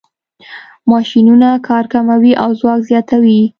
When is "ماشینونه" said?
0.91-1.49